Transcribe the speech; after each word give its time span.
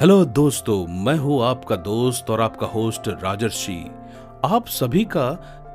Hello 0.00 0.24
दोस्तों, 0.24 0.86
मैं 0.86 1.16
हूँ 1.16 1.40
आपका 1.44 1.76
दोस्त 1.76 2.30
और 2.30 2.40
आपका 2.40 2.66
होस्ट 2.66 3.08
राजर्षि। 3.08 3.74
आप 4.44 4.66
सभी 4.66 5.04
का 5.04 5.30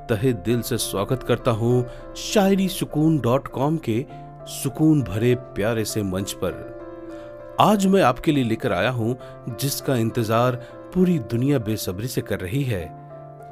तहे 0.10 0.34
दिल 0.34 0.62
से 0.62 0.78
स्वागत 0.78 1.24
करता 1.24 1.52
हूँ 1.52 1.86
शायरी 2.18 2.68
सुकून 2.70 3.18
डॉट 3.20 3.48
कॉम 3.48 3.78
के 3.78 4.06
सुकून 4.54 5.02
भरे 5.02 5.34
प्यारे 5.36 5.86
से 5.86 6.04
मंच 6.04 6.34
पर। 6.44 7.58
आज 7.60 7.86
मैं 7.86 8.02
आपके 8.02 8.32
लिए 8.32 8.44
लेकर 8.44 8.74
आया 8.74 8.90
हूँ, 8.90 9.18
जिसका 9.50 9.96
इंतज़ार 9.96 10.56
पूरी 10.96 11.18
दुनिया 11.20 11.60
बेसब्री 11.60 12.08
से 12.08 12.22
कर 12.22 12.40
रही 12.40 12.64
है। 12.64 12.84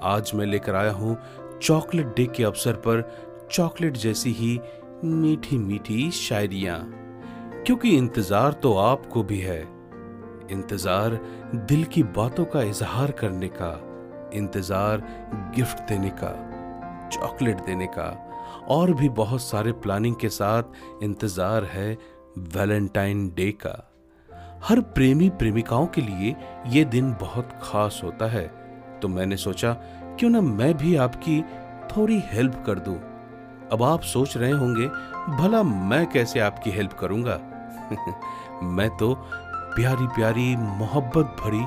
आज 0.03 0.31
मैं 0.35 0.45
लेकर 0.45 0.75
आया 0.75 0.91
हूँ 0.91 1.17
चॉकलेट 1.61 2.13
डे 2.17 2.25
के 2.25 2.43
अवसर 2.43 2.73
पर 2.87 3.07
चॉकलेट 3.51 3.97
जैसी 3.97 4.31
ही 4.31 4.59
मीठी 5.03 5.57
मीठी 5.57 6.11
शायरिया। 6.11 6.77
क्योंकि 7.65 7.95
इंतज़ार 7.97 8.53
तो 8.53 8.73
आपको 8.73 9.23
भी 9.23 9.39
है। 9.39 9.76
इंतज़ार 10.51 11.19
दिल 11.67 11.83
की 11.85 12.03
बातों 12.03 12.45
का 12.45 12.61
इजहार 12.61 13.11
करने 13.11 13.47
का, 13.51 13.71
इंतज़ार 14.33 15.03
गिफ्ट 15.55 15.87
देने 15.89 16.09
का, 16.13 16.31
चॉकलेट 17.09 17.65
देने 17.65 17.87
का, 17.87 18.09
और 18.69 18.93
भी 18.93 19.09
बहुत 19.09 19.41
सारे 19.41 19.71
प्लानिंग 19.73 20.15
के 20.15 20.29
साथ 20.29 21.03
इंतज़ार 21.03 21.63
है 21.65 21.97
वैलेंटाइन 22.55 23.27
डे 23.35 23.51
का। 23.65 23.83
हर 24.63 24.79
प्रेमी 24.93 25.29
प्रेमिकाओं 25.29 25.85
के 25.87 26.01
लिए 26.01 26.35
ये 26.67 26.83
दिन 26.85 27.11
बहुत 27.21 27.49
खास 27.63 27.99
होता 28.03 28.25
है 28.25 28.47
तो 29.01 29.07
मैंने 29.07 29.37
सोचा, 29.37 29.73
क्यों 30.19 30.29
ना 30.29 30.41
मैं 30.41 30.73
भी 30.77 30.95
आपकी 30.95 31.41
थोड़ी 31.91 32.19
हेल्प 32.25 32.63
कर 32.65 32.79
दूँ? 32.79 32.95
अब 33.71 33.83
आप 33.83 34.01
सोच 34.03 34.35
रहे 34.37 34.51
होंगे, 34.51 34.87
भला 35.37 35.61
मैं 35.63 36.05
कैसे 36.07 36.39
आपकी 36.39 36.71
हेल्प 36.71 36.93
करूँगा? 36.93 37.39
मैं 38.63 38.89
तो 38.97 39.13
प्यारी 39.77 40.05
प्यारी 40.07 40.55
मोहब्बत 40.55 41.35
भरी 41.39 41.63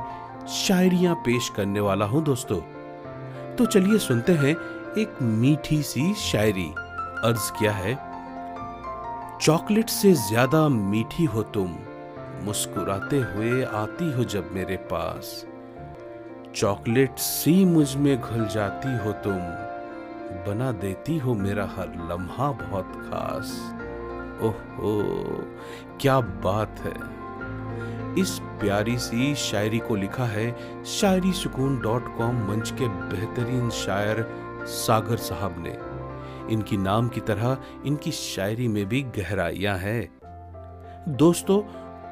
शायरियाँ 0.53 1.15
पेश 1.15 1.49
करने 1.49 1.81
वाला 1.81 2.05
हूँ 2.05 2.23
दोस्तों। 2.25 2.59
तो 3.57 3.67
चलिए 3.67 3.99
सुनते 3.99 4.33
हैं 4.33 4.55
एक 4.99 5.19
मीठी 5.23 5.83
सी 5.83 6.15
शायरी। 6.15 6.67
अर्ज़ 7.25 7.51
किया 7.53 7.73
है, 7.73 7.95
चॉकलेट 9.39 9.89
से 9.89 10.13
ज़्यादा 10.13 10.69
मीठी 10.69 11.25
हो 11.25 11.43
तुम, 11.55 11.77
मुस्कुराते 12.45 13.17
हुए 13.17 13.63
आती 13.65 14.11
हो 14.13 14.25
जब 14.25 14.51
मेरे 14.55 14.77
पास। 14.93 15.47
चॉकलेट 16.55 17.19
सी 17.19 17.65
मुझमें 17.65 18.17
घुल 18.21 18.47
जाती 18.49 18.97
हो 19.05 19.13
तुम, 19.25 19.39
बना 20.49 20.73
देती 20.73 21.19
हो 21.19 21.35
मेरा 21.37 21.71
हर 21.77 21.95
लम्हा 22.11 22.51
बहुत 22.61 22.93
खास। 23.05 23.57
ओहो, 24.43 24.99
क्या 26.01 26.21
बात 26.21 26.81
है। 26.81 27.20
इस 28.19 28.39
प्यारी 28.39 28.99
सी 28.99 29.35
शायरी 29.35 29.79
को 29.79 29.95
लिखा 29.95 30.25
है 30.25 30.85
शायरी 30.85 31.33
सुकून 31.33 31.81
डॉट 31.81 32.19
कॉम 32.19 32.37
मंच 32.49 32.71
के 32.71 32.89
बेहतरीन 32.89 33.71
शायर 33.71 34.27
सागर 34.67 35.17
साहब 35.17 35.55
ने। 35.59 35.79
इनकी 36.55 36.77
नाम 36.77 37.09
की 37.09 37.21
तरह 37.21 37.59
इनकी 37.87 38.11
शायरी 38.11 38.69
में 38.69 38.87
भी 38.87 39.03
गहराइयाँ 39.03 39.79
हैं। 39.79 40.21
दोस्तों, 41.09 41.63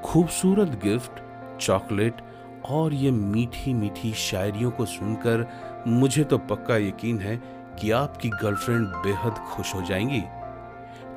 खूबसूरत 0.00 0.68
गिफ्ट, 0.84 1.12
चॉकलेट 1.60 2.22
और 2.68 2.94
ये 2.94 3.10
मीठी 3.10 3.74
मीठी 3.74 4.12
शायरियों 4.12 4.70
को 4.70 4.86
सुनकर 4.86 5.46
मुझे 5.86 6.24
तो 6.24 6.38
पक्का 6.38 6.76
यकीन 6.76 7.18
है 7.18 7.36
कि 7.80 7.90
आपकी 7.90 8.28
गर्लफ्रेंड 8.28 8.86
बेहद 8.86 9.32
खुश 9.32 9.74
हो 9.74 9.82
जाएँगी। 9.82 10.22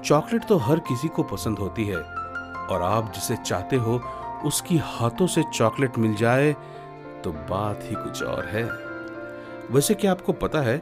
चॉकलेट 0.04 0.45
तो 0.45 0.58
हर 0.58 0.80
किसी 0.80 1.08
को 1.08 1.23
पसंद 1.23 1.60
होती 1.60 1.88
है 1.88 1.98
और 2.68 2.82
आप 2.82 3.12
जिसे 3.16 3.36
चाहते 3.36 3.76
हो 3.76 4.02
उसकी 4.45 4.78
हाथों 4.78 5.28
से 5.28 5.44
चॉकलेट 5.53 5.97
मिल 5.97 6.16
जाए 6.16 6.53
तो 7.23 7.31
बात 7.31 7.80
ही 7.84 7.95
कुछ 7.95 8.23
और 8.23 8.45
है। 8.45 8.64
वैसे 9.71 9.93
क्या 9.93 10.11
आपको 10.11 10.33
पता 10.33 10.61
है, 10.61 10.82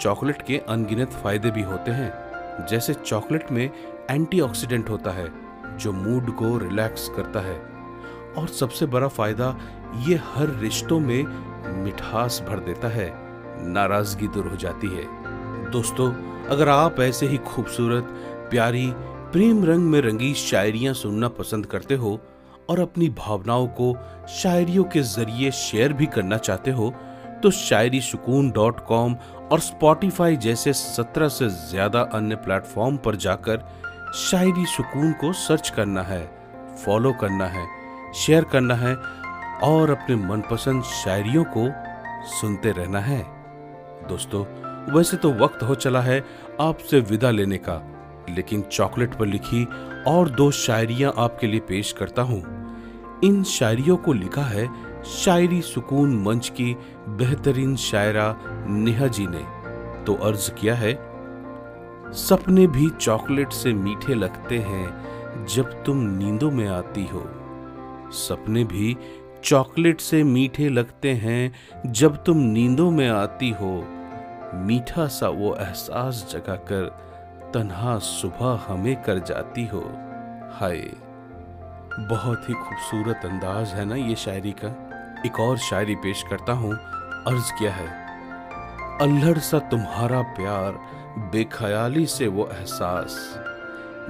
चॉकलेट 0.00 0.42
के 0.42 0.58
अनगिनत 0.58 1.10
फ़ायदे 1.12 1.50
भी 1.50 1.62
होते 1.62 1.90
हैं। 1.90 2.66
जैसे 2.66 2.94
चॉकलेट 2.94 3.52
में 3.52 3.70
एंटीऑक्सीडेंट 4.10 4.90
होता 4.90 5.10
है, 5.10 5.28
जो 5.78 5.92
मूड 5.92 6.36
को 6.36 6.58
रिलैक्स 6.58 7.08
करता 7.08 7.40
है। 7.40 7.58
और 8.38 8.48
सबसे 8.48 8.86
बड़ा 8.86 9.08
फ़ायदा, 9.08 9.56
ये 10.08 10.14
हर 10.14 10.58
रिश्तों 10.58 11.00
में 11.00 11.24
मिठास 11.84 12.42
भर 12.48 12.58
देता 12.58 12.88
है। 12.88 13.12
नाराज़गी 13.72 14.28
दूर 14.28 14.46
हो 14.46 14.56
जाती 14.56 14.86
है। 14.86 15.04
दोस्तों, 15.70 16.12
अगर 16.46 16.68
आप 16.68 17.00
ऐसे 17.00 17.26
ही 17.26 17.36
खूबसूरत, 17.36 18.04
प्यारी, 18.50 18.92
प्रेम 19.32 19.64
रंग 19.64 19.84
में 19.84 20.00
रंगी 20.00 20.34
शायरियाँ 20.34 20.94
सुनना 20.94 21.28
पसंद 21.28 21.66
करते 21.66 21.94
हो 21.94 22.20
और 22.70 22.80
अपनी 22.80 23.08
भावनाओं 23.18 23.66
को 23.80 23.94
शायरियों 24.32 24.84
के 24.84 25.00
ज़रिए 25.02 25.50
शेयर 25.50 25.92
भी 25.92 26.06
करना 26.06 26.36
चाहते 26.38 26.70
हो 26.70 26.92
तो 27.42 27.50
शायरी 27.50 28.00
सुकून 28.00 28.50
डॉट 28.50 28.80
कॉम 28.86 29.14
और 29.52 29.60
स्पॉटिफाई 29.60 30.36
जैसे 30.36 30.72
सत्रह 30.72 31.28
से 31.28 31.48
ज़्यादा 31.48 32.00
अन्य 32.14 32.36
प्लेटफॉर्म 32.36 32.96
पर 32.96 33.16
जाकर 33.16 33.64
शायरी 34.16 34.66
सुकून 34.66 35.12
को 35.12 35.32
सर्च 35.32 35.68
करना 35.70 36.02
है, 36.02 36.22
फॉलो 36.84 37.12
करना 37.12 37.46
है, 37.46 37.66
शेयर 38.16 38.44
करना 38.44 38.74
है 38.74 38.94
और 39.64 39.90
अपने 39.90 40.16
मनपसंद 40.18 40.82
शायरियों 40.84 41.44
को 41.56 41.66
सुनते 42.30 42.72
रहना 42.72 43.00
है। 43.00 43.22
दोस्तों, 44.08 44.44
वैसे 44.94 45.16
तो 45.16 45.32
वक्त 45.34 45.62
हो 45.62 45.74
चला 45.76 46.00
है 46.00 46.22
आपसे 46.60 47.00
विदा 47.00 47.30
लेने 47.30 47.58
का, 47.58 47.82
लेकिन 48.30 48.62
चॉकलेट 48.62 49.14
पर 49.14 49.26
लिखी 49.26 49.64
और 50.08 50.30
दो 50.30 50.50
शायरियाँ 50.50 51.12
आपके 51.18 51.46
लिए 51.46 51.60
पेश 51.68 51.92
करता 51.92 52.22
हूँ। 52.22 52.59
इन 53.24 53.42
शायरियों 53.42 53.96
को 53.96 54.12
लिखा 54.12 54.42
है 54.42 54.68
शायरी 55.04 55.62
सुकून 55.62 56.22
मंच 56.22 56.48
की 56.48 56.76
बेहतरीन 57.08 57.76
शायरा 57.76 58.36
नेहा 58.68 59.06
जी 59.06 59.26
ने। 59.30 59.44
तो 60.04 60.14
अर्ज़ 60.14 60.50
किया 60.52 60.74
है, 60.74 60.92
सपने 62.12 62.66
भी 62.66 62.88
चॉकलेट 62.90 63.52
से 63.52 63.72
मीठे 63.72 64.14
लगते 64.14 64.58
हैं 64.58 65.46
जब 65.46 65.84
तुम 65.84 65.96
नींदों 65.96 66.50
में 66.50 66.68
आती 66.68 67.04
हो। 67.04 67.24
सपने 68.12 68.64
भी 68.64 68.96
चॉकलेट 69.44 70.00
से 70.00 70.22
मीठे 70.24 70.68
लगते 70.68 71.12
हैं 71.14 71.92
जब 71.92 72.24
तुम 72.24 72.36
नींदों 72.36 72.90
में 72.90 73.08
आती 73.08 73.50
हो। 73.50 73.84
मीठा 74.54 75.06
सा 75.06 75.28
वो 75.28 75.54
एहसास 75.54 76.26
जगाकर 76.32 76.84
तन्हा 77.54 77.98
सुबह 77.98 78.60
हमें 78.68 79.02
कर 79.02 79.18
जाती 79.18 79.66
हो। 79.66 79.82
हाय। 80.52 81.09
बहुत 81.98 82.48
ही 82.48 82.54
खूबसूरत 82.54 83.20
अंदाज 83.24 83.68
है 83.68 83.84
ना 83.84 83.94
ये 83.94 84.14
शायरी 84.14 84.54
का। 84.64 84.68
एक 85.26 85.40
और 85.40 85.58
शायरी 85.58 85.94
पेश 85.94 86.22
करता 86.30 86.52
हूँ। 86.52 86.72
अर्ज़ 87.24 87.52
किया 87.52 87.72
है। 87.72 87.88
अल्हड़ 89.00 89.38
सा 89.38 89.58
तुम्हारा 89.58 90.22
प्यार 90.22 90.72
बेख्याली 91.18 92.06
से 92.06 92.26
वो 92.26 92.48
एहसास। 92.52 93.40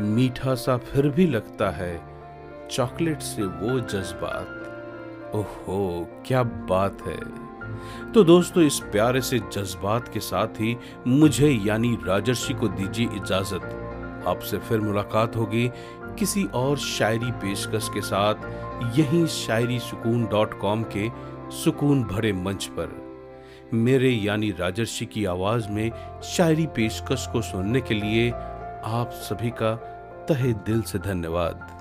मीठा 0.00 0.54
सा 0.54 0.76
फिर 0.76 1.08
भी 1.08 1.26
लगता 1.26 1.70
है, 1.70 2.00
चॉकलेट 2.70 3.20
से 3.20 3.42
वो 3.42 3.80
जज्बात। 3.80 4.56
ओहो, 5.34 6.08
क्या 6.26 6.42
बात 6.42 7.02
है। 7.06 7.18
तो 8.12 8.24
दोस्तों, 8.24 8.62
इस 8.62 8.78
प्यारे 8.78 9.20
से 9.20 9.38
जज्बात 9.38 10.08
के 10.08 10.20
साथ 10.20 10.46
ही 10.46 10.76
मुझे 11.06 11.48
यानी 11.48 11.98
राजर्षि 12.06 12.54
को 12.54 12.68
दीजिए 12.68 13.06
इजाज़त। 13.06 13.86
आपसे 14.28 14.58
फिर 14.58 14.80
मुलाकात 14.80 15.36
होगी। 15.36 15.70
किसी 16.18 16.44
और 16.44 16.78
शायरी 16.78 17.30
पेशकश 17.30 17.88
के 17.94 18.00
साथ 18.00 18.34
यहीं 18.98 19.26
शायरी 19.26 19.78
सुकून 19.78 20.24
डॉट 20.26 20.60
कॉम 20.60 20.82
के 20.96 21.08
सुकून 21.56 22.04
भरे 22.04 22.32
मंच 22.32 22.64
पर। 22.64 23.10
मेरे 23.74 24.10
यानी 24.10 24.50
राजर्षि 24.50 25.06
की 25.06 25.24
आवाज़ 25.24 25.68
में 25.68 25.90
शायरी 26.22 26.66
पेशकश 26.66 27.26
को 27.32 27.42
सुनने 27.42 27.80
के 27.80 27.94
लिए 27.94 28.30
आप 28.84 29.10
सभी 29.12 29.50
का 29.50 29.74
तहे 30.28 30.52
दिल 30.52 30.82
से 30.82 30.98
धन्यवाद। 30.98 31.79